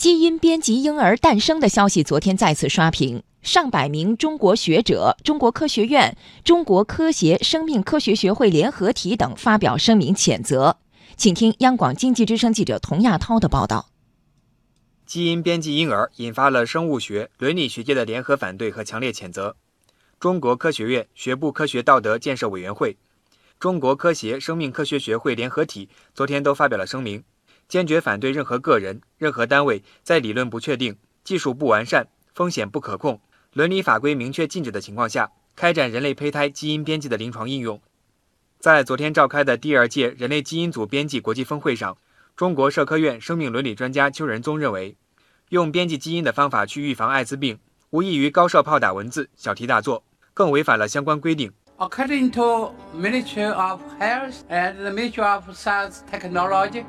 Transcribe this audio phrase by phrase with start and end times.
[0.00, 10.78] 基因编辑婴儿诞生的消息昨天再次刷屏，上百名中国学者、中国科学院、中国科协生命科学学会联合体等发表声明谴责。
[11.18, 13.90] 请听央广经济之声记者童亚涛的报道。
[15.04, 19.54] 基因编辑婴儿引发了生物学、伦理学界的联合反对和强烈谴责。
[20.18, 22.96] 中国科学院学部科学道德建设委员会、
[23.58, 27.22] 中国科协生命科学学会联合体昨天都发表了声明，
[27.70, 33.20] 坚决反对任何个人、任何单位在理论不确定、技术不完善、风险不可控、
[33.52, 37.80] 伦理法规明确禁止的情况下，开展人类胚胎基因编辑的临床应用。
[38.58, 41.96] 在昨天召开的第二届人类基因组编辑国际峰会上，
[42.34, 44.96] 中国社科院生命伦理专家邱仁宗认为，
[45.50, 47.60] 用编辑基因的方法去预防艾滋病，
[47.90, 50.02] 无异于高射炮打蚊子、小题大做。
[50.32, 51.52] 更违反了相关规定。
[51.78, 56.84] According to Ministry of Health and the Ministry of Science Technology，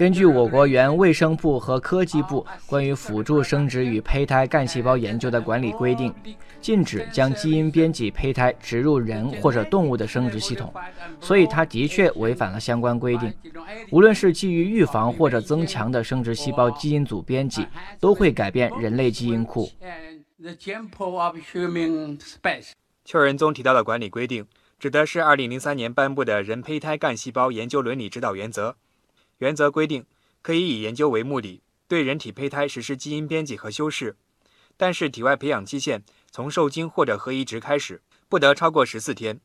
[0.00, 6.10] 根据我国原卫生部和科技部关于辅助生殖与胚胎干细胞研究的管理规定，
[6.58, 10.72] 禁止将基因编辑胚胎植入人或者动物的生殖系统，
[11.20, 13.30] 所以它的确违反了相关规定。
[13.90, 17.66] 无论是基于预防或者增强的生殖细胞基因组编辑，
[18.00, 19.70] 都会改变人类基因库。
[20.38, 20.52] The
[21.10, 22.70] of human space。
[23.04, 24.46] 邱仁宗提到的管理规定，
[24.78, 28.70] 指的是2003年颁布的《人胚胎干细胞研究伦理指导原则》。
[29.40, 30.06] 原则规定，
[30.40, 34.16] 可以以研究为目的，对人体胚胎实施基因编辑和修饰，
[34.76, 39.40] 但是体外培养期限从受精或者核移植开始，不得超过十四天。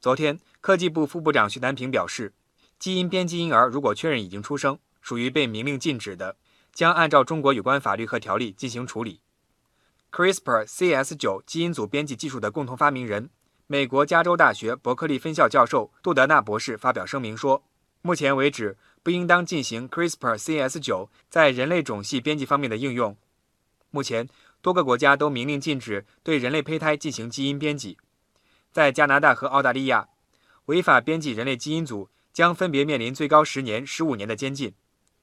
[0.00, 2.32] 昨天，科技部副部长徐南平表示，
[2.78, 6.36] 基因编辑婴儿如果确认已经出生，属于被明令禁止的，
[6.72, 9.20] 将按照中国有关法律和条例进行处理。
[10.12, 13.30] CRISPR-Cas9 基因组编辑技术的共同发明人、
[13.66, 17.62] 美国加州大学伯克利分校教授杜德纳博士发表声明说
[18.02, 23.16] ：“目前为止，不应当进行 CRISPR-Cas9 在人类种系编辑方面的应用。
[23.90, 24.28] 目前，
[24.60, 27.96] 多个国家都明令禁止对人类胚胎进行基因编辑。
[28.72, 30.08] 在加拿大和澳大利亚，
[30.66, 34.72] 违法编辑人类基因组将分别面临最高十年、十五年的监禁。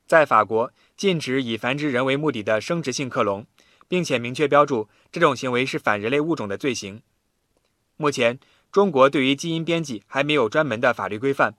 [0.05, 3.45] 在法国，禁止以繁殖人为目的的生殖性克隆。”
[3.89, 7.01] 并且明确标注这种行为是反人类物种的罪行。
[7.95, 8.37] 目前，
[8.69, 11.55] 中国对于基因编辑还没有专门的法律规范。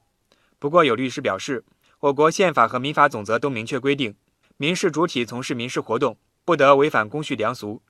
[0.59, 1.65] 不过，有律师表示，
[2.01, 4.15] 我国宪法和民法总则都明确规定，
[4.57, 7.83] 民事主体从事民事活动不得违反公序良俗。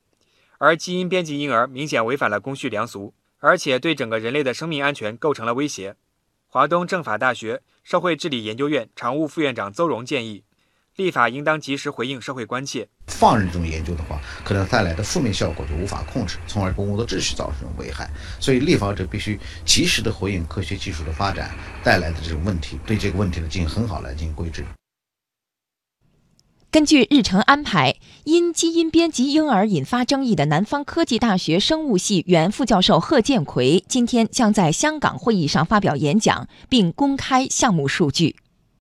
[0.57, 5.95] 而基因编辑婴儿明显违反了公序良俗，而且对整个人类的生命安全构成了威胁。
[6.47, 10.43] 华东政法大学社会治理研究院常务副院长邹荣建议。
[10.99, 12.89] 立法应当及时回应社会关切。
[13.07, 18.11] 放任这种研究的话，可能带来的负面效果就无法控制，从而公共的秩序造成危害。
[18.41, 21.55] 所以，立法者必须及时的回应科学技术的发展
[21.85, 24.65] 带来的这种问题，对这个问题呢进行很好来进行规制。
[26.73, 27.95] 根据日程安排，
[28.25, 38.35] 因基因编辑婴儿引发争议的南方科技大学生物系原副教授贺建奎今天将在香港会议上发表演讲，并公开项目数据。